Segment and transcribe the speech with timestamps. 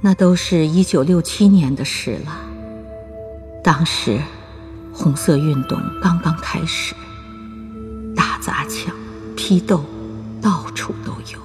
[0.00, 2.38] 那都是一九六七年的事了。
[3.64, 4.20] 当时，
[4.92, 6.94] 红色运动刚刚开始，
[8.14, 8.94] 打砸抢、
[9.34, 9.84] 批斗，
[10.40, 11.40] 到处都有，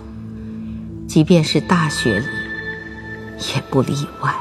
[1.07, 2.25] 即便是大学里，
[3.55, 4.35] 也不例外。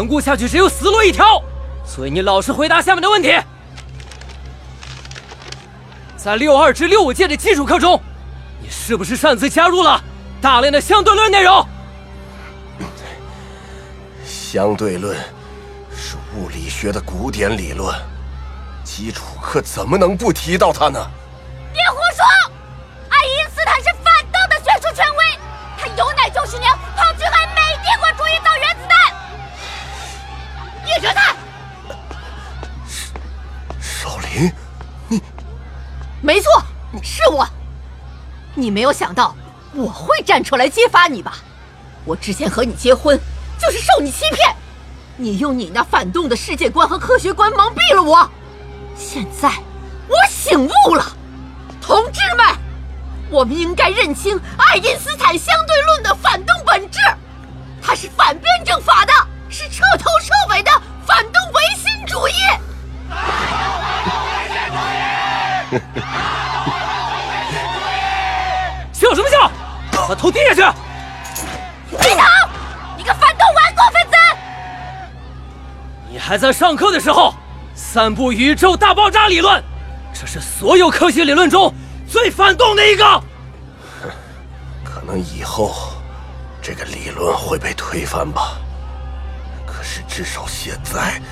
[0.00, 1.42] 顽固下去只有死路一条，
[1.84, 3.38] 所以你老实回答下面的问题。
[6.16, 8.00] 在六二至六五届的基础课中，
[8.62, 10.02] 你是不是擅自加入了
[10.40, 11.66] 大量的相对论内容？
[14.24, 15.14] 相对论
[15.94, 17.94] 是物理学的古典理论，
[18.82, 20.98] 基础课怎么能不提到它呢？
[21.74, 22.24] 别胡说！
[23.10, 25.38] 爱因斯坦是反动的学术权威，
[25.76, 26.70] 他有奶九十年。
[30.90, 31.34] 叶哲泰，
[33.80, 34.52] 少林，
[35.08, 35.22] 你
[36.20, 36.50] 没错，
[37.02, 37.46] 是我。
[38.54, 39.34] 你没有想到
[39.72, 41.36] 我会站出来揭发你吧？
[42.04, 43.18] 我之前和你结婚，
[43.58, 44.56] 就是受你欺骗。
[45.16, 48.28] 你用你那反动的世界观和科学观蒙蔽了我。
[48.96, 49.52] 现在
[50.08, 51.04] 我醒悟了，
[51.80, 52.46] 同志们，
[53.30, 56.98] 我们应该认清爱因斯坦相对论的反动本质，
[57.80, 59.12] 它是反辩证法的。
[59.50, 60.70] 是彻头彻尾的
[61.04, 62.34] 反动唯心主义！
[68.92, 69.50] 笑什么笑？
[70.08, 70.62] 把头低下去！
[71.96, 72.22] 低头！
[72.96, 74.16] 你个反动顽固分子！
[76.08, 77.34] 你还在上课的时候
[77.74, 79.60] 散布宇宙大爆炸理论，
[80.12, 81.74] 这是所有科学理论中
[82.08, 83.04] 最反动的一个。
[83.04, 83.24] 哼，
[84.84, 85.74] 可能以后
[86.62, 88.59] 这个理论会被推翻吧。
[90.10, 91.22] 至少现在，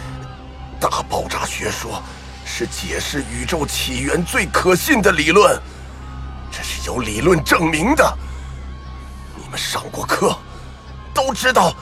[0.80, 2.00] 大爆炸学说
[2.46, 5.60] 是解释宇宙起源最可信的理论，
[6.50, 8.16] 这是有理论证明的。
[9.36, 10.38] 你们上过课，
[11.12, 11.74] 都知道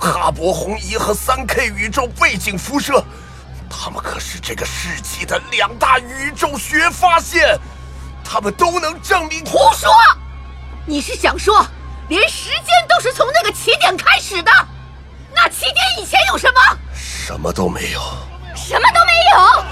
[0.00, 3.04] 哈勃红移和三 K 宇宙背景辐射，
[3.68, 7.58] 他们可是这个世纪的两大宇宙学发现，
[8.24, 9.44] 他们都能证明。
[9.44, 9.90] 胡说！
[10.86, 11.66] 你是想说，
[12.08, 14.50] 连时间都是从那个起点开始的？
[15.34, 16.78] 那起点以前有什么？
[16.94, 18.00] 什么都没有。
[18.54, 19.64] 什么都没有。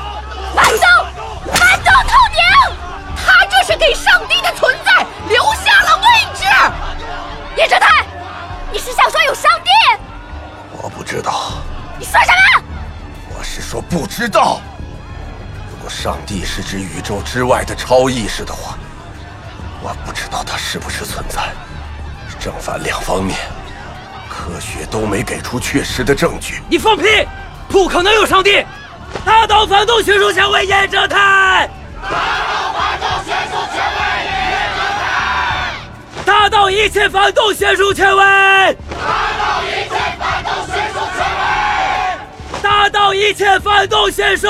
[0.55, 2.77] 反动，反动透明！
[3.17, 6.05] 他这是给上帝的存在留下了位
[6.35, 6.45] 置。
[7.57, 8.05] 叶哲泰，
[8.73, 9.71] 你是想说有上帝？
[10.83, 11.53] 我不知道。
[11.99, 12.65] 你说什么？
[13.37, 14.61] 我是说不知道。
[15.71, 18.77] 如果上帝是指宇宙之外的超意识的话，
[19.83, 21.53] 我不知道它是不是存在。
[22.39, 23.39] 正反两方面。
[24.51, 26.61] 科学都没给出确实的证据。
[26.69, 27.05] 你放屁！
[27.69, 28.65] 不可能有上帝！
[29.25, 31.71] 打倒反动学术权威叶哲泰！
[32.03, 34.31] 打倒反动学术权威叶
[34.75, 36.25] 哲泰！
[36.27, 38.23] 打倒一切反动学术权威！
[38.99, 39.07] 打
[39.39, 42.61] 倒一切反动学术权威！
[42.61, 44.49] 打倒一切反动学术！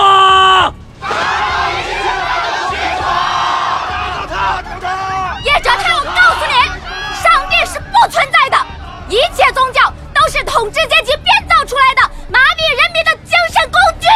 [10.61, 14.07] 统治阶级编造出来的，麻痹人民的精神工具。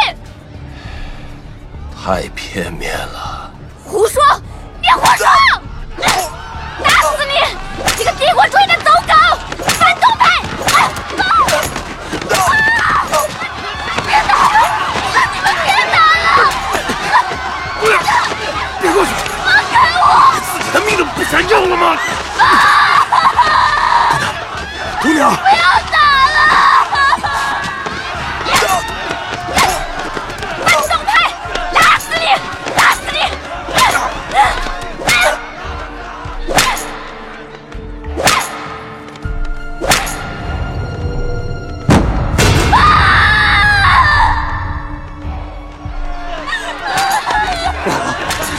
[1.97, 3.49] 太片面了。
[3.83, 4.21] 胡说！
[4.79, 5.25] 别胡说！
[6.83, 7.33] 打死你！
[7.97, 9.13] 你个帝国主义的走狗，
[9.73, 10.23] 反动派！
[11.17, 11.19] 啊
[14.05, 14.61] 别打了！
[15.33, 16.29] 你们别打了！
[18.79, 19.09] 别过去！
[19.43, 19.99] 放开我！
[20.45, 21.97] 自己的命都不想要了吗？
[25.01, 25.33] 姑娘，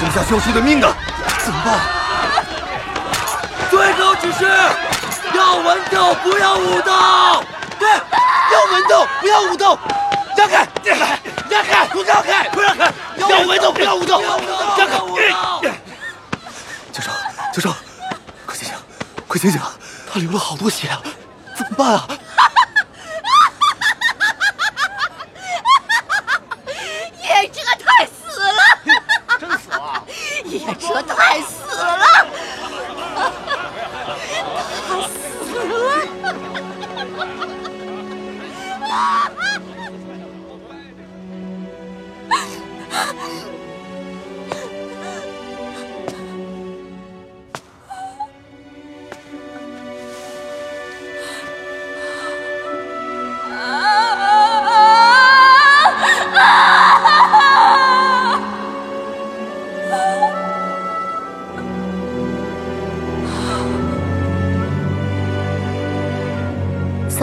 [0.07, 0.95] 剩下萧叔的命啊！
[1.45, 1.81] 怎么办？
[3.69, 4.47] 最高指示：
[5.35, 7.45] 要文斗，不要武斗。
[7.77, 9.77] 对，要文斗，不要武斗。
[10.37, 11.19] 让开，让开，
[11.51, 12.93] 让开，让开，快让开！
[13.17, 14.23] 要文斗，不要武斗。
[14.79, 14.97] 让开，
[16.93, 17.11] 教授，
[17.53, 17.75] 教授，
[18.47, 18.77] 快醒醒，
[19.27, 19.61] 快醒醒！
[20.13, 21.03] 他流了好多血啊，
[21.57, 22.07] 怎么办啊？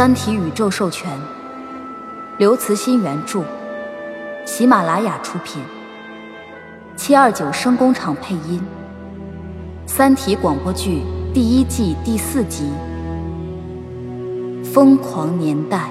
[0.03, 1.09] 三体》宇宙授权，
[2.37, 3.41] 刘慈欣原著，
[4.45, 5.63] 喜马拉雅出品，
[6.97, 8.61] 七二九声工厂配音，
[9.89, 11.03] 《三体》广播剧
[11.33, 12.69] 第一季第四集
[14.73, 15.87] 《疯狂年代》。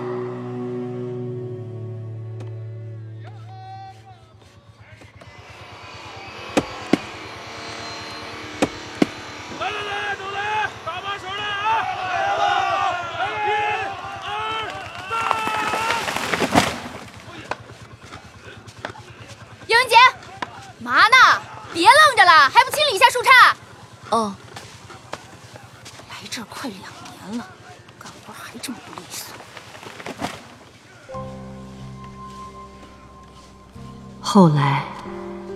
[34.34, 34.82] 后来，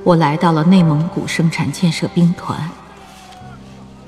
[0.05, 2.71] 我来到了内蒙古生产建设兵团。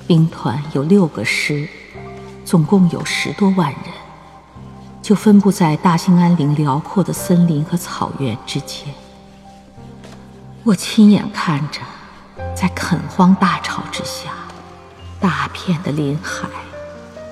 [0.05, 1.67] 兵团有六个师，
[2.45, 3.81] 总共有十多万人，
[5.01, 8.85] 就分布在大兴安岭辽阔的森林和草原之间。
[10.63, 11.81] 我亲眼看着，
[12.55, 14.29] 在垦荒大潮之下，
[15.19, 16.47] 大片的林海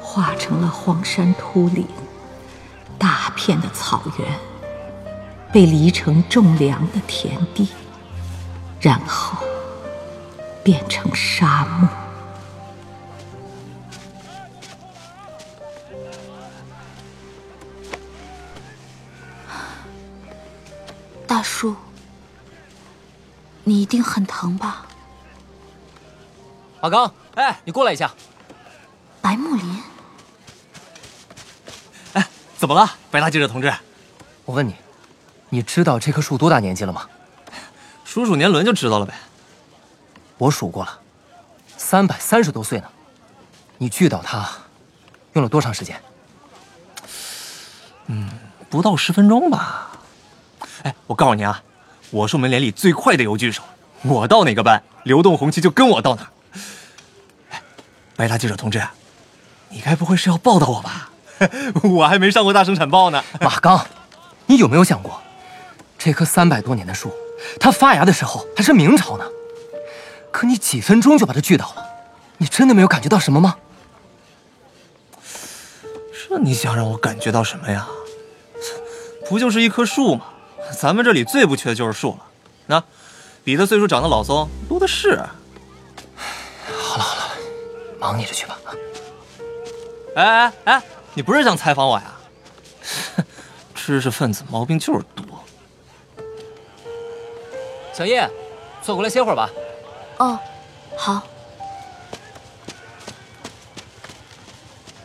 [0.01, 1.85] 化成了荒山秃岭，
[2.97, 4.27] 大片的草原
[5.51, 7.69] 被犁成种粮的田地，
[8.79, 9.43] 然后
[10.63, 11.89] 变成沙漠。
[21.25, 21.75] 大叔，
[23.63, 24.85] 你一定很疼吧？
[26.81, 28.13] 阿刚，哎，你过来一下。
[29.21, 29.83] 白木林，
[32.13, 32.27] 哎，
[32.57, 33.73] 怎么了，白大记者同志？
[34.45, 34.75] 我问你，
[35.49, 37.07] 你知道这棵树多大年纪了吗？
[38.03, 39.13] 数数年轮就知道了呗。
[40.37, 40.99] 我数过了，
[41.77, 42.87] 三百三十多岁呢。
[43.77, 44.49] 你锯倒它，
[45.33, 46.01] 用了多长时间？
[48.07, 48.29] 嗯，
[48.69, 49.91] 不到十分钟吧。
[50.83, 51.61] 哎，我告诉你啊，
[52.09, 53.61] 我是我们连里最快的油锯手，
[54.03, 56.27] 我到哪个班，流动红旗就跟我到哪儿。
[57.51, 57.61] 哎，
[58.15, 58.81] 白大记者同志，
[59.69, 61.09] 你该不会是要报道我吧？
[61.83, 63.23] 我还没上过大生产报呢。
[63.41, 63.85] 马刚，
[64.47, 65.21] 你有没有想过，
[65.97, 67.11] 这棵三百多年的树，
[67.59, 69.25] 它发芽的时候还是明朝呢，
[70.31, 71.85] 可你几分钟就把它锯倒了，
[72.37, 73.57] 你真的没有感觉到什么吗？
[76.29, 77.87] 这你想让我感觉到什么呀？
[79.29, 80.25] 不就是一棵树吗？
[80.79, 82.19] 咱们这里最不缺的就是树了，
[82.67, 82.83] 那
[83.43, 85.17] 比他岁数长的老松多的是。
[86.77, 87.31] 好了好了，
[87.99, 88.57] 忙你的去吧。
[90.15, 92.13] 哎哎哎，你不是想采访我呀？
[93.73, 95.25] 知识分子毛病就是多。
[97.97, 98.29] 小叶，
[98.79, 99.49] 坐过来歇会儿吧。
[100.19, 100.37] 哦，
[100.95, 101.23] 好。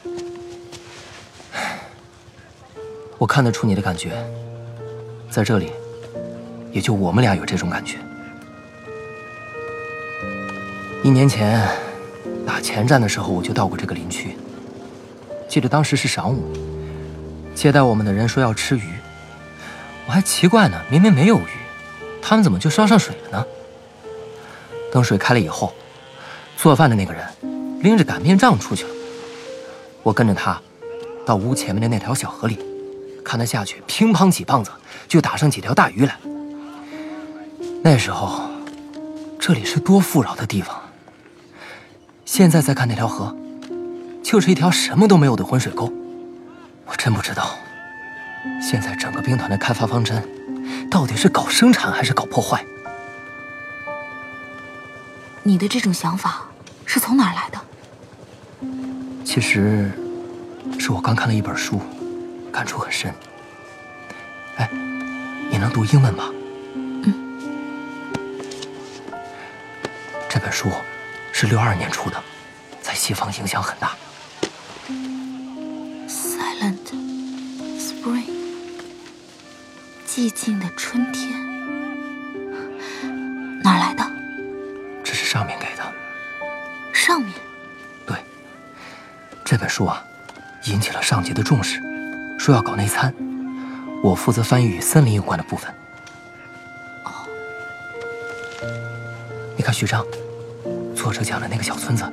[3.17, 4.11] 我看得出你的感觉，
[5.31, 5.73] 在这里，
[6.71, 7.97] 也就我们俩有这种感觉。
[11.03, 11.67] 一年前
[12.47, 14.37] 打前站的时候，我就到过这个林区。
[15.49, 16.53] 记得当时是晌午，
[17.55, 18.83] 接待我们的人说要吃鱼，
[20.07, 21.47] 我还奇怪呢，明明没有鱼，
[22.23, 23.47] 他们怎么就烧上水了呢？
[24.93, 25.75] 等水开了以后，
[26.57, 27.27] 做饭的那个人
[27.81, 28.91] 拎着擀面杖出去了，
[30.03, 30.59] 我跟着他
[31.27, 32.59] 到屋前面的那条小河里。
[33.25, 34.71] 看他下去，乒乓几棒子
[35.07, 36.17] 就打上几条大鱼来。
[37.83, 38.51] 那时候，
[39.39, 40.77] 这里是多富饶的地方。
[42.25, 43.37] 现在再看那条河，
[44.25, 45.93] 就是一条什么都没有的浑水沟。
[46.85, 47.51] 我真不知道，
[48.61, 50.21] 现在整个兵团的开发方针，
[50.91, 52.65] 到底是搞生产还是搞破坏？
[55.43, 56.47] 你的这种想法
[56.87, 57.61] 是从哪儿来的？
[59.25, 59.91] 其实，
[60.79, 61.81] 是我刚看了一本书。
[62.53, 63.11] 感触很深。
[64.59, 64.69] 哎，
[65.51, 66.25] 你能读英文吗？
[66.75, 67.15] 嗯。
[70.29, 70.71] 这本书
[71.33, 72.23] 是六二年出的，
[72.83, 73.97] 在西方影响很大。
[80.15, 81.33] 寂静的春天，
[83.63, 84.05] 哪来的？
[85.03, 85.83] 这是上面给的。
[86.93, 87.33] 上面。
[88.05, 88.19] 对，
[89.43, 90.05] 这本书啊，
[90.67, 91.81] 引起了上级的重视，
[92.39, 93.15] 说要搞内参，
[94.03, 95.75] 我负责翻译与森林有关的部分。
[97.05, 97.27] 哦。
[99.57, 100.05] 你看序章，
[100.95, 102.05] 作者讲的那个小村子，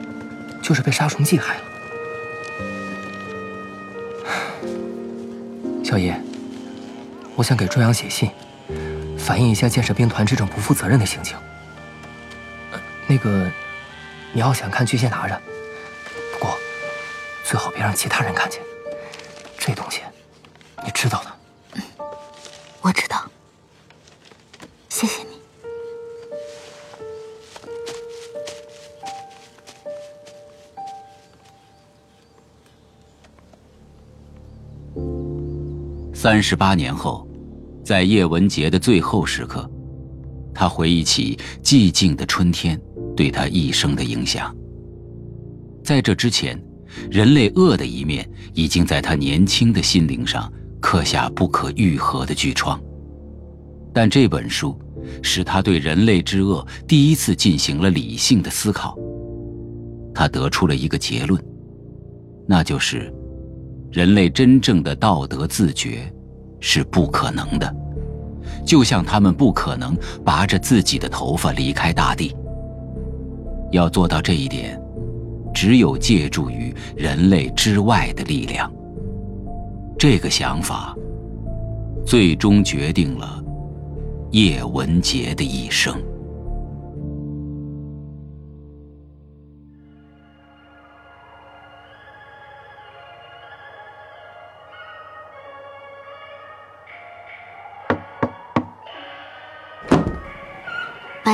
[0.61, 1.63] 就是被杀虫剂害了。
[5.83, 6.17] 小叶，
[7.39, 8.29] 我想给中央写信，
[9.17, 11.37] 反映一下建设兵团这种不负责任的行径。
[13.07, 13.49] 那个，
[14.33, 15.41] 你要想看就先拿着，
[16.33, 16.57] 不过
[17.45, 18.61] 最好别让其他人看见。
[19.57, 20.01] 这东西，
[20.83, 21.31] 你知道的。
[21.75, 21.81] 嗯，
[22.81, 23.23] 我知道。
[24.89, 25.39] 谢谢你。
[36.13, 37.25] 三十八年后，
[37.89, 39.67] 在叶文洁的最后时刻，
[40.53, 42.79] 他回忆起寂静的春天
[43.17, 44.55] 对他一生的影响。
[45.83, 46.63] 在这之前，
[47.09, 52.79] 人类恶的一面已经在他年轻的心灵上刻下不可愈合的巨创。
[53.91, 54.79] 但这本书
[55.23, 58.95] 使他对人类之恶第一次进行了理性的思考。
[60.13, 61.43] 他得出了一个结论，
[62.47, 63.11] 那就是。
[63.91, 66.13] 人类真正的道德自觉
[66.59, 67.75] 是不可能的，
[68.65, 72.35] 就像他们不可能拔着自己的头发离开大地。
[73.71, 74.81] 要做到这一点，
[75.53, 78.71] 只有借助于人类之外的力量。
[79.97, 80.95] 这个想法，
[82.05, 83.43] 最终决定了
[84.31, 85.95] 叶文洁的一生。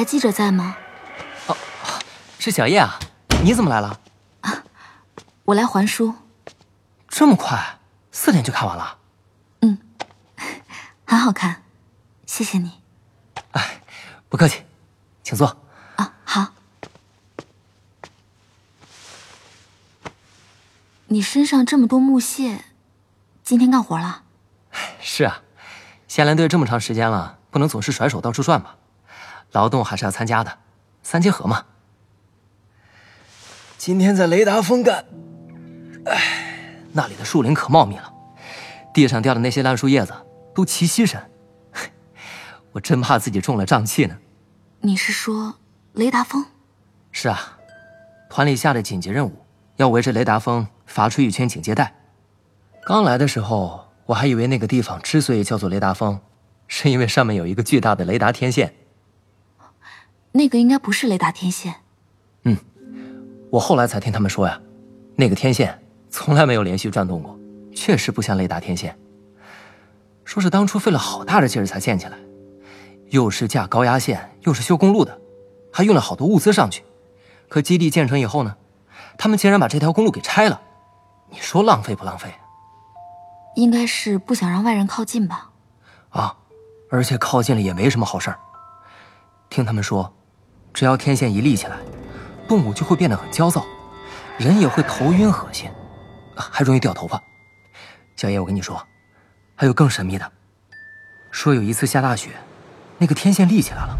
[0.05, 0.77] 白记者在吗？
[1.47, 1.57] 哦，
[2.38, 3.00] 是小叶啊，
[3.43, 4.00] 你怎么来了？
[4.41, 4.63] 啊，
[5.45, 6.13] 我来还书。
[7.07, 7.79] 这么快，
[8.12, 9.00] 四点就看完了？
[9.62, 9.79] 嗯，
[11.07, 11.63] 很好看，
[12.27, 12.83] 谢谢你。
[13.53, 13.81] 哎，
[14.29, 14.62] 不客气，
[15.24, 15.57] 请坐。
[15.95, 16.50] 啊，好。
[21.07, 22.63] 你身上这么多木屑，
[23.43, 24.21] 今天干活了？
[25.01, 25.41] 是啊，
[26.07, 28.75] 县联队这么长时间了，不能总是甩手到处转吧？
[29.55, 30.57] 劳动还是要参加的，
[31.01, 31.63] 三结合嘛。
[33.77, 35.05] 今天在雷达峰干，
[36.05, 38.13] 哎，那里的树林可茂密了，
[38.93, 40.13] 地上掉的那些烂树叶子
[40.53, 41.31] 都齐膝深，
[42.74, 44.17] 我真怕自己中了瘴气呢。
[44.81, 45.55] 你是说
[45.93, 46.45] 雷达峰？
[47.13, 47.57] 是啊，
[48.29, 49.45] 团里下的紧急任务
[49.77, 51.95] 要围着雷达峰发出一圈警戒带。
[52.85, 56.19] 刚来的时候，我还以为那个地方之所以叫做雷达峰，
[56.67, 58.75] 是因为上面有一个巨大的雷达天线。
[60.35, 61.75] 那个应该不是雷达天线。
[62.43, 62.57] 嗯，
[63.49, 64.59] 我后来才听他们说呀，
[65.15, 67.39] 那个天线从来没有连续转动过，
[67.73, 68.99] 确实不像雷达天线。
[70.25, 72.17] 说是当初费了好大的劲儿才建起来，
[73.11, 75.17] 又是架高压线，又是修公路的，
[75.71, 76.83] 还运了好多物资上去。
[77.47, 78.57] 可基地建成以后呢，
[79.17, 80.59] 他们竟然把这条公路给拆了，
[81.29, 82.29] 你说浪费不浪费？
[83.55, 85.51] 应该是不想让外人靠近吧。
[86.09, 86.35] 啊，
[86.91, 88.37] 而且靠近了也没什么好事儿。
[89.49, 90.11] 听他们说。
[90.75, 91.77] 只要天线一立起来，
[92.50, 93.65] 动物就会变得很焦躁，
[94.38, 95.72] 人也会头晕恶心，
[96.36, 97.20] 还容易掉头发。
[98.17, 98.86] 小叶，我跟你说，
[99.55, 100.32] 还有更神秘的。
[101.32, 102.32] 说有一次下大雪，
[102.98, 103.98] 那个天线立起来了，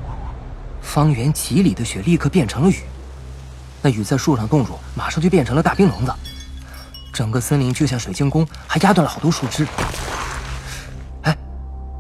[0.82, 2.84] 方圆几里的雪立刻变成了雨，
[3.82, 6.14] 那雨在树上冻住，马上就变成了大冰笼子，
[7.14, 9.66] 整个森林就像水晶宫，还压断了好多树枝。
[11.22, 11.38] 哎，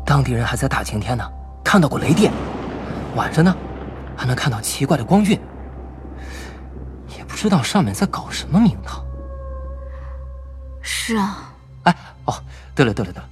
[0.05, 1.25] 当地人还在大晴天呢
[1.63, 2.33] 看到过雷电，
[3.15, 3.55] 晚上呢？
[4.15, 5.39] 还能看到奇怪的光晕，
[7.17, 9.03] 也不知道上面在搞什么名堂。
[10.81, 11.51] 是啊。
[11.83, 11.95] 哎，
[12.25, 12.33] 哦，
[12.73, 13.29] 对了对了对了，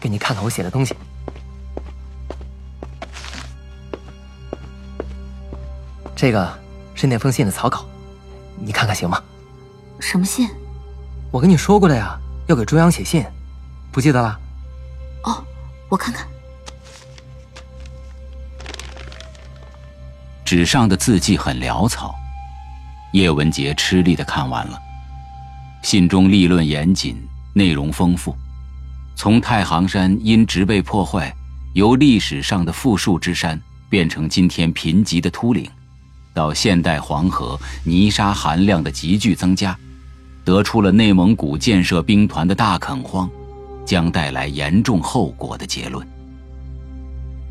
[0.00, 0.96] 给你看看我写的东西。
[6.14, 6.48] 这个
[6.94, 7.84] 是那封信的草稿，
[8.58, 9.20] 你看看行吗？
[9.98, 10.48] 什么信？
[11.30, 13.24] 我跟你说过的呀，要给中央写信，
[13.90, 14.38] 不记得了？
[15.24, 15.44] 哦，
[15.88, 16.26] 我看看。
[20.54, 22.14] 纸上的字迹很潦草，
[23.14, 24.78] 叶文洁吃力的看完了。
[25.80, 27.16] 信中立论严谨，
[27.54, 28.36] 内容丰富。
[29.16, 31.34] 从太行山因植被破坏，
[31.72, 35.66] 由历史上的富庶之山变成今天贫瘠的秃岭，
[36.34, 39.74] 到现代黄河泥沙含量的急剧增加，
[40.44, 43.26] 得出了内蒙古建设兵团的大垦荒
[43.86, 46.06] 将带来严重后果的结论。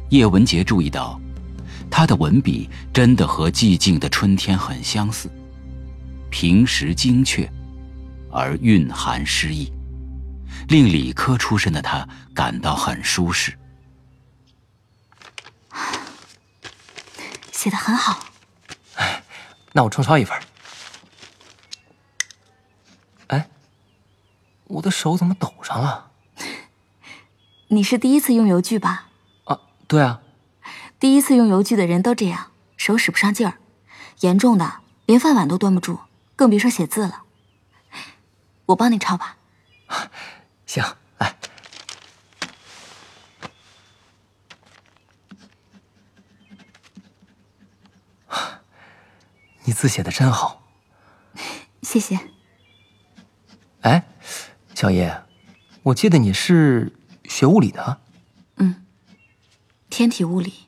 [0.10, 1.20] 叶文洁注意到，
[1.92, 5.30] 他的文笔真的和寂静的春天很相似，
[6.32, 7.48] 平实精确，
[8.32, 9.72] 而蕴含诗意，
[10.70, 13.56] 令理科出身的他感到很舒适。
[17.52, 18.20] 写的很好，
[18.96, 19.22] 哎，
[19.74, 20.36] 那我重抄一份。
[23.28, 23.48] 哎，
[24.64, 26.10] 我的手怎么抖上了？
[27.68, 29.10] 你是第一次用油锯吧？
[29.44, 30.22] 啊，对啊。
[31.02, 33.58] 第一次用油锯的人都这样，手使不上劲儿，
[34.20, 36.02] 严重的连饭碗都端不住，
[36.36, 37.24] 更别说写字了。
[38.68, 39.38] 我帮你抄吧。
[40.68, 40.84] 行，
[41.18, 41.36] 来。
[49.66, 50.62] 你字写的真好，
[51.82, 52.20] 谢谢。
[53.82, 54.06] 哎，
[54.76, 55.24] 小叶，
[55.82, 58.00] 我记得你是学物理的。
[58.58, 58.86] 嗯，
[59.90, 60.68] 天体物理，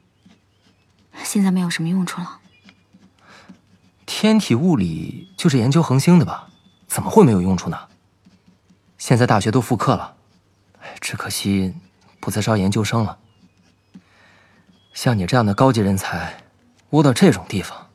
[1.21, 2.39] 现在没有什么用处了。
[4.05, 6.49] 天体物理就是研究恒星的吧？
[6.87, 7.89] 怎么会没有用处呢？
[8.97, 10.15] 现在大学都复课了，
[11.01, 11.73] 只可惜
[12.19, 13.19] 不再招研究生了。
[14.93, 16.43] 像你这样的高级人才，
[16.91, 17.89] 窝到这种地方。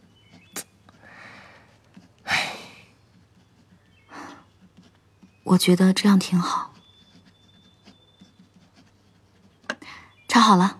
[5.44, 6.74] 我觉得这样挺好。
[10.26, 10.78] 抄好了，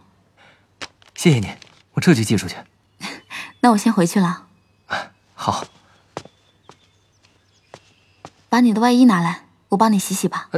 [1.14, 1.48] 谢谢你，
[1.98, 2.56] 我这就寄出去。
[3.60, 4.46] 那我先回去了。
[5.34, 5.64] 好，
[8.48, 10.48] 把你的外衣拿来，我帮你洗洗吧。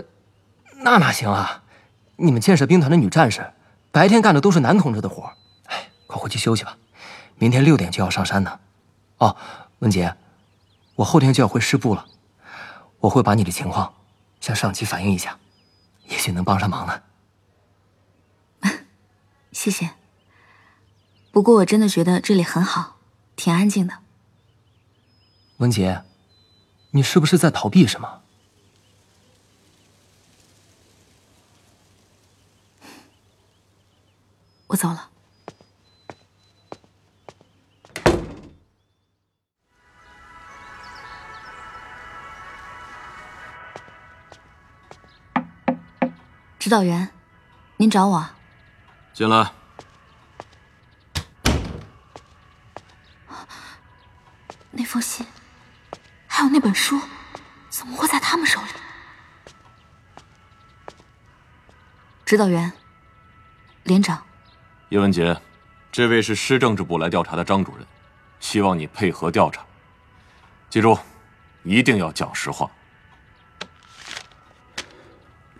[0.83, 1.63] 那哪行啊？
[2.17, 3.53] 你们建设兵团的女战士，
[3.91, 5.33] 白天干的都是男同志的活
[5.65, 6.77] 哎，快回去休息吧，
[7.37, 8.61] 明天六点就要上山呢。
[9.17, 9.35] 哦，
[9.79, 10.15] 文杰，
[10.97, 12.07] 我后天就要回师部了，
[12.99, 13.95] 我会把你的情况。
[14.41, 15.39] 向上级反映一下，
[16.05, 17.03] 也许能帮上忙呢。
[19.53, 19.91] 谢谢。
[21.33, 22.97] 不过我真的觉得这里很好，
[23.37, 23.95] 挺安静的。
[25.59, 26.03] 文杰，
[26.91, 28.23] 你是不是在逃避什么？
[34.67, 35.09] 我走了。
[46.59, 47.09] 指导员，
[47.77, 48.31] 您找我？
[49.13, 49.60] 进来。
[54.91, 55.25] 封信，
[56.27, 57.01] 还有那本书，
[57.69, 58.67] 怎么会在他们手里？
[62.27, 62.73] 指导员，
[63.85, 64.21] 连长，
[64.89, 65.41] 叶文杰，
[65.93, 67.87] 这位是师政治部来调查的张主任，
[68.41, 69.65] 希望你配合调查。
[70.69, 70.99] 记住，
[71.63, 72.69] 一定要讲实话。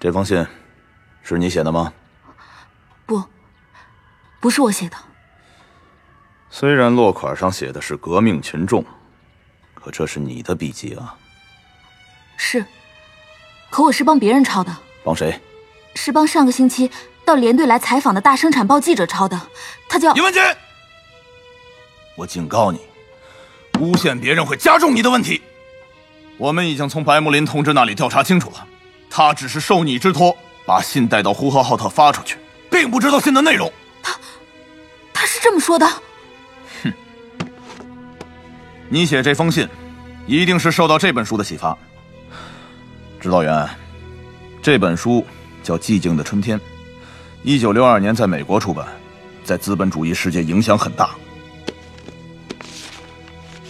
[0.01, 0.45] 这封信。
[1.23, 1.93] 是你写的吗？
[3.07, 3.23] 不，
[4.41, 4.97] 不是我写的。
[6.49, 8.85] 虽然落款上写的是“革命群众”，
[9.83, 11.17] 可这是你的笔迹啊。
[12.37, 12.65] 是，
[13.71, 14.77] 可我是帮别人抄的。
[15.03, 15.41] 帮谁？
[15.95, 16.91] 是帮上个星期
[17.25, 19.41] 到连队来采访的大生产报记者抄的。
[19.89, 20.41] 他叫叶文杰。
[22.17, 22.81] 我警告你，
[23.81, 25.41] 诬陷别人会加重你的问题。
[26.37, 28.67] 我们已经从白木林同志那里调查清楚了，
[29.11, 30.37] 他只是受你之托。
[30.67, 32.37] 把信带到呼和浩特发出去，
[32.71, 33.73] 并不知道信的内容。
[34.03, 34.15] 他，
[35.13, 35.91] 他是这么说的。
[38.93, 39.69] 你写这封信，
[40.27, 41.79] 一定是受到这本书的启发。
[43.21, 43.69] 指导员，
[44.61, 45.25] 这本书
[45.63, 46.59] 叫《寂静的春天》，
[47.45, 48.89] 一九六二年在美国出版，
[49.45, 51.11] 在资本主义世界影响很大。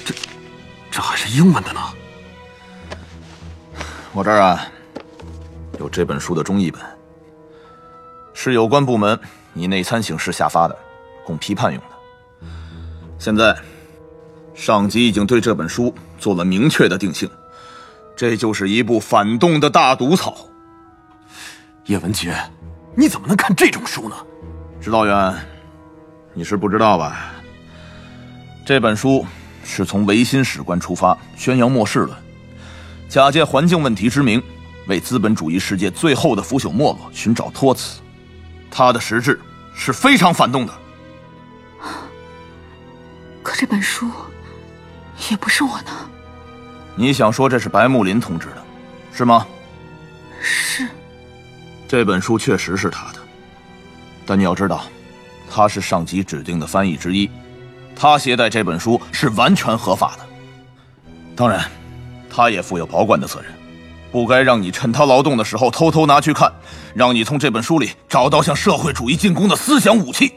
[0.07, 0.15] 这，
[0.91, 1.81] 这还是英文的呢。
[4.15, 4.67] 我这儿啊。
[5.79, 6.79] 有这本书的中译本，
[8.35, 9.19] 是有关部门
[9.55, 10.79] 以内参形式下发的，
[11.25, 12.47] 供批判用的。
[13.19, 13.57] 现在，
[14.61, 17.27] 上级已经对这本书做了明确的定性，
[18.15, 20.37] 这就是一部反动的大毒草。
[21.87, 22.37] 叶文杰，
[22.95, 24.15] 你怎么能看这种书呢？
[24.79, 25.35] 指导员，
[26.35, 27.33] 你是不知道吧？
[28.67, 29.25] 这本书
[29.65, 32.11] 是从唯心史观出发，宣扬末世论，
[33.09, 34.43] 假借环境问题之名。
[34.89, 38.03] 为资本主义世界最后的腐朽没落寻找托词，
[38.71, 39.41] 他的实质
[39.75, 40.73] 是非常反动的。
[43.43, 44.11] 可这本书
[45.29, 45.91] 也不是我的。
[46.95, 48.63] 你想说这是白木林同志的，
[49.13, 49.47] 是吗？
[50.41, 50.87] 是。
[51.89, 53.19] 这本书确实是他的，
[54.25, 54.85] 但你要知道，
[55.51, 57.29] 他是上级指定的翻译之一，
[57.97, 60.27] 他携带这本书是完全合法的。
[61.35, 61.69] 当然，
[62.29, 63.51] 他也负有保管的责任。
[64.13, 66.53] 不该让你趁他劳动的时候偷偷拿去看，
[66.95, 70.33] 让你从这本书里找到向社会主义进攻的思想武器。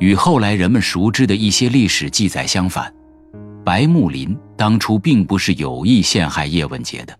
[0.00, 2.92] 与后来人们熟知的一些历史记载相反，
[3.64, 7.18] 白木林当初并不是有意陷害叶文洁的。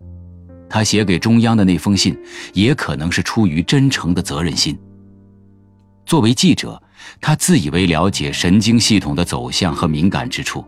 [0.69, 2.19] 他写给中央的那封信，
[2.53, 4.77] 也可能是出于真诚的责任心。
[6.05, 6.83] 作为记者，
[7.21, 10.65] 他自以为了解神经系统的走向和敏感之处，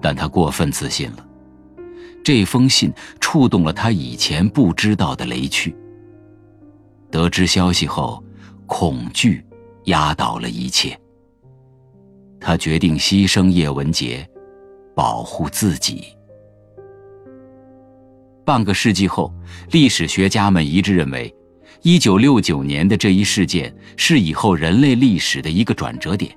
[0.00, 1.26] 但他过分自信了。
[2.24, 5.72] 这封信触动了他以前不知道的雷区。
[7.10, 8.24] 得知消息后，
[8.66, 9.44] 恐惧
[9.86, 10.96] 压倒了一切。
[12.38, 14.24] 他决定牺牲叶文洁，
[14.94, 16.04] 保护自己。
[18.44, 19.32] 半个世纪后，
[19.72, 21.34] 历史学家们一致认为
[21.82, 26.30] ，1969年的这一事件是以后人类历史的一个转折点。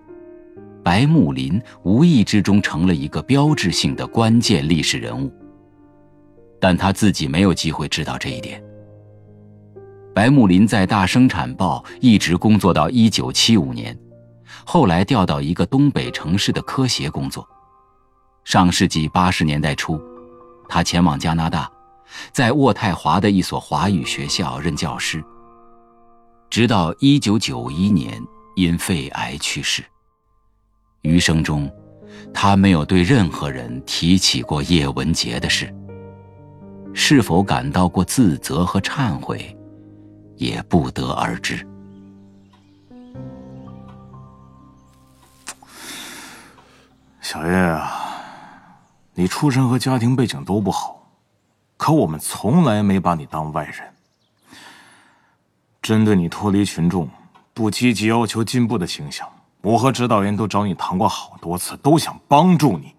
[0.82, 5.32] 白木林无意之中成了一个标志性的关键历史人物，
[6.60, 8.64] 但他自己没有机会知道这一点。
[10.20, 13.98] 白木林在《大生产报》一直工作到1975年，
[14.66, 17.48] 后来调到一个东北城市的科协工作。
[18.44, 19.98] 上世纪80年代初，
[20.68, 21.72] 他前往加拿大。
[22.34, 25.24] 在渥太华的一所华语学校任教师，
[26.50, 28.22] 直到一九九一年
[28.58, 29.82] 因肺癌去世。
[31.04, 31.72] 余生中，
[32.34, 35.74] 他没有对任何人提起过叶文洁的事。
[36.94, 39.56] 是否感到过自责和忏悔，
[40.40, 41.68] 也不得而知。
[47.22, 48.18] 小月啊，
[49.14, 50.96] 你出身和家庭背景都不好。
[51.76, 53.94] 可我们从来没把你当外人。
[55.82, 57.08] 针对你脱离群众、
[57.54, 59.30] 不积极要求进步的形象，
[59.62, 62.96] 我和指导员都找你谈过好多次，都想帮助你。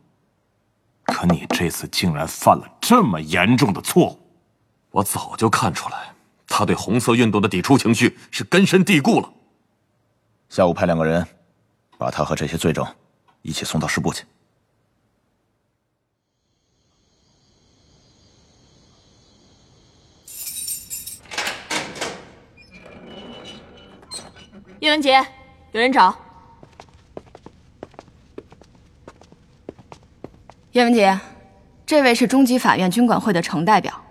[1.05, 4.21] 可你这次竟然犯了这么严重的错误！
[4.91, 6.13] 我早就看出来，
[6.53, 9.33] 他对红色运动的抵触情绪是根深蒂固了。
[10.49, 11.27] 下午派两个人，
[11.97, 12.85] 把他和这些罪证
[13.41, 14.25] 一起送到师部去。
[24.81, 25.25] 叶文杰，
[25.73, 26.19] 有人找。
[30.73, 31.19] 叶文杰，
[31.87, 34.05] 这位是中级法院军管会的程代表。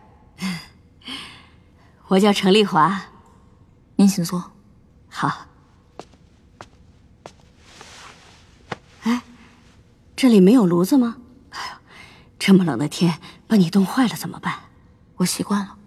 [2.09, 3.03] 我叫程丽华，
[3.97, 4.51] 您请坐。
[5.09, 5.45] 好。
[9.03, 9.21] 哎，
[10.15, 11.17] 这里没有炉子吗？
[11.51, 11.77] 哎呦，
[12.39, 14.55] 这么冷的天，把你冻坏了怎么办？
[15.17, 15.77] 我习惯了。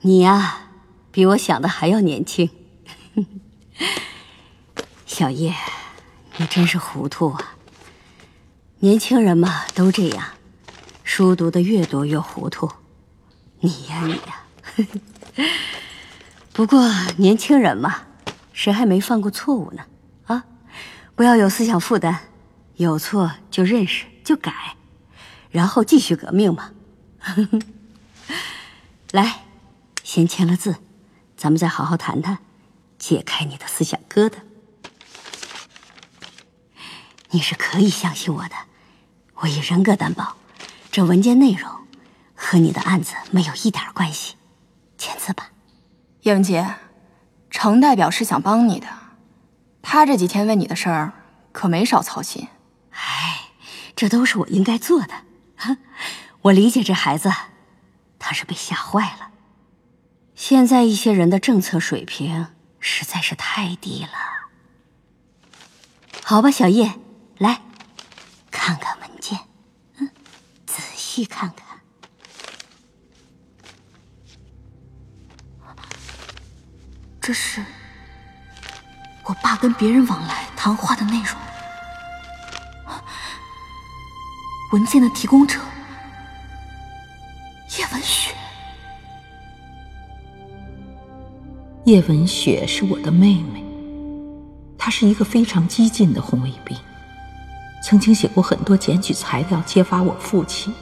[0.00, 0.70] 你呀，
[1.12, 2.48] 比我想的还要年轻。
[5.04, 5.54] 小叶，
[6.38, 7.52] 你真是糊涂啊！
[8.78, 10.24] 年轻人嘛，都这样，
[11.04, 12.70] 书读的越多越糊涂。
[13.60, 14.44] 你呀，你呀。
[16.52, 18.02] 不过年轻人嘛，
[18.52, 19.84] 谁还没犯过错误呢？
[20.26, 20.44] 啊，
[21.14, 22.18] 不要有思想负担，
[22.76, 24.52] 有错就认识就改，
[25.50, 26.72] 然后继续革命嘛。
[29.12, 29.42] 来，
[30.02, 30.76] 先签了字，
[31.36, 32.38] 咱们再好好谈谈。
[32.98, 34.38] 解开你的思想疙瘩，
[37.30, 38.54] 你是可以相信我的，
[39.36, 40.36] 我以人格担保，
[40.90, 41.70] 这文件内容
[42.40, 44.36] 和你的案子没有一点关系。
[44.96, 45.50] 签字吧，
[46.20, 46.76] 叶文杰，
[47.50, 48.86] 程代表是想帮你的，
[49.82, 51.12] 他这几天为你的事儿
[51.50, 52.46] 可没少操心。
[52.92, 53.50] 哎，
[53.96, 55.76] 这都是我应该做的。
[56.42, 57.32] 我理解这孩子，
[58.18, 59.32] 他是被吓坏了。
[60.36, 62.46] 现在一些人的政策水平。
[62.80, 64.10] 实在是太低了。
[66.22, 66.94] 好吧，小叶，
[67.38, 67.60] 来
[68.52, 69.36] 看看文件，
[69.96, 70.08] 嗯，
[70.64, 71.67] 仔细看看。
[77.28, 77.62] 这是
[79.24, 81.36] 我爸跟别人往来谈话的内容。
[84.72, 85.60] 文件的提供者
[87.76, 88.34] 叶文雪。
[91.84, 93.62] 叶文雪是我的妹妹，
[94.78, 96.74] 她是一个非常激进的红卫兵，
[97.84, 100.74] 曾经写过很多检举材料揭发我父亲。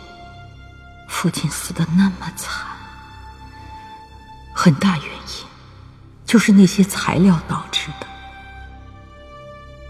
[1.09, 2.65] 父亲死的那么惨，
[4.55, 5.16] 很大原因
[6.27, 8.07] 就是那些材料导致的。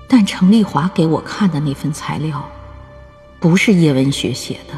[0.07, 2.49] 但程丽华给我看的那份材料，
[3.41, 4.75] 不是叶文雪写的。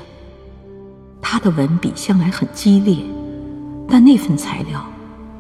[1.21, 2.97] 他的文笔向来很激烈，
[3.87, 4.83] 但那份材料。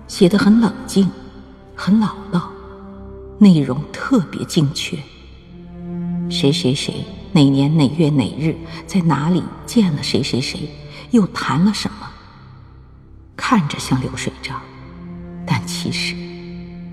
[0.06, 1.10] 写得很冷静，
[1.74, 2.50] 很老道，
[3.38, 4.96] 内容特别精确。
[6.30, 10.66] 谁谁谁哪年哪月哪日在哪里见了谁谁谁，
[11.10, 12.08] 又谈了什么？
[13.36, 14.58] 看着像流水账，
[15.48, 16.14] 但其实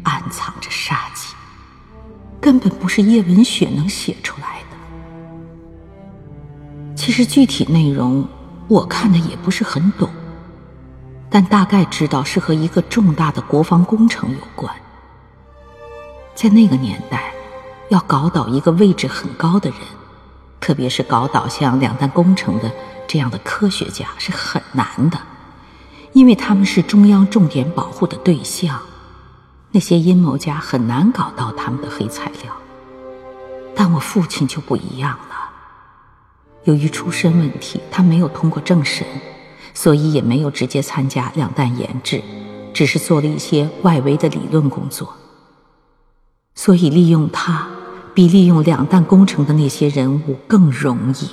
[0.04, 1.34] 暗藏着杀机。
[2.39, 4.78] 根本不是叶文雪能写出来的。
[6.96, 8.28] 其实具体内容
[8.68, 10.10] 我看的也不是很懂，
[11.30, 14.74] 但大概知道是和一个重大的国防工程有关。
[16.36, 17.34] 在那个年代，
[17.89, 19.80] 要搞倒一个位置很高的人，
[20.60, 22.72] 特别是搞倒像两弹工程的
[23.08, 25.18] 这样的科学家，是很难的，
[26.15, 28.80] 因为他们是中央重点保护的对象。
[29.71, 32.56] 那些阴谋家很难搞到他们的黑材料，
[33.75, 35.36] 但我父亲就不一样了。
[36.63, 39.06] 由于出身问题，他没有通过政审，
[39.73, 42.23] 所以也没有直接参加两弹研制，
[42.73, 45.15] 只是做了一些外围的理论工作。
[46.56, 47.67] 所以利用他，
[48.13, 51.32] 比利用两弹工程的那些人物更容易。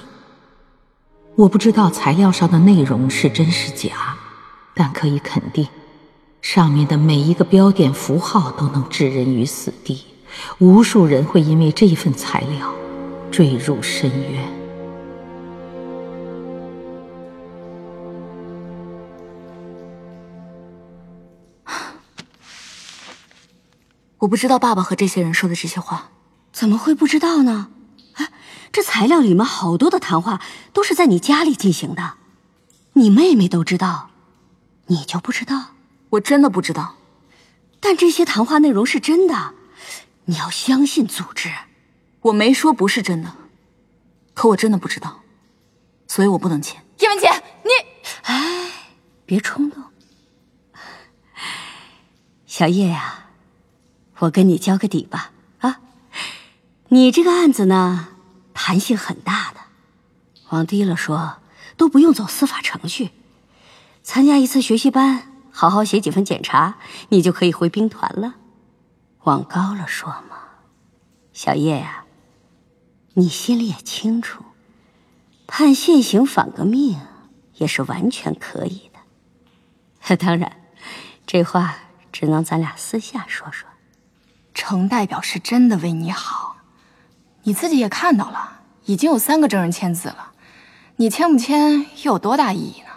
[1.36, 4.16] 我不知道材料上的内容是真是假，
[4.74, 5.68] 但可以肯定。
[6.40, 10.04] 上面的每一个标点符号都能置人于死地，
[10.58, 12.74] 无数人会因为这一份材料
[13.30, 14.42] 坠入深渊。
[24.18, 26.10] 我不知道爸爸和这些人说的这些话，
[26.52, 27.68] 怎么会不知道呢？
[28.14, 28.32] 哎，
[28.72, 30.40] 这材料里面好多的谈话
[30.72, 32.14] 都是在你家里进行的，
[32.94, 34.10] 你妹妹都知道，
[34.86, 35.70] 你就不知道？
[36.10, 36.96] 我真的不知道，
[37.80, 39.54] 但这些谈话内容是真的，
[40.26, 41.50] 你要相信组织。
[42.20, 43.34] 我没说不是真的，
[44.34, 45.22] 可我真的不知道，
[46.06, 46.84] 所以我不能签。
[46.98, 47.28] 叶文杰，
[47.64, 47.70] 你，
[48.22, 48.70] 哎，
[49.24, 49.82] 别冲动。
[52.46, 53.28] 小叶呀，
[54.18, 55.80] 我跟你交个底吧，啊，
[56.88, 58.08] 你这个案子呢，
[58.52, 59.60] 弹性很大的，
[60.50, 61.38] 往低了说
[61.78, 63.10] 都不用走司法程序，
[64.02, 65.28] 参加一次学习班。
[65.54, 66.76] 好好写几份检查，
[67.10, 68.36] 你就可以回兵团了。
[69.24, 70.38] 往高了说嘛，
[71.34, 72.04] 小叶呀，
[73.12, 74.42] 你心里也清楚，
[75.46, 76.98] 判现行反革命
[77.56, 78.90] 也是完全可以
[80.08, 80.16] 的。
[80.16, 80.56] 当然，
[81.26, 81.76] 这话
[82.10, 83.68] 只能咱俩私下说说。
[84.54, 86.56] 程代表是真的为你好，
[87.42, 90.32] 你自己也看到了，已经有三个证人签字了，
[90.96, 92.91] 你签不签又有多大意义呢？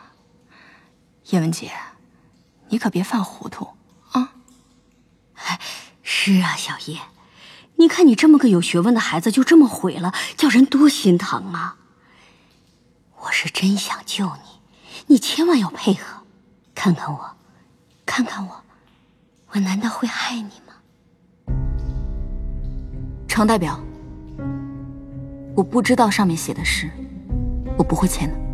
[1.29, 1.71] 叶文洁。
[2.69, 3.67] 你可别犯糊涂
[4.11, 4.31] 啊！
[6.01, 6.99] 是啊，小叶，
[7.75, 11.77] 你看你这么个有学问的孩子就这么毁了，叫人多心疼啊！
[13.19, 14.61] 我是真想救你，
[15.07, 16.23] 你千万要配合，
[16.73, 17.35] 看看我，
[18.03, 18.63] 看看我，
[19.49, 20.73] 我难道会害你吗？
[23.27, 23.79] 程代表，
[25.55, 26.89] 我不知道上面写的是，
[27.77, 28.44] 我不会签的。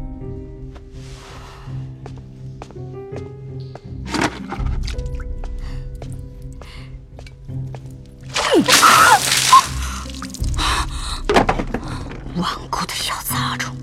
[12.35, 13.75] 顽固的小杂种，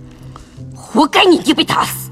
[0.74, 2.07] 活该你爹被打死！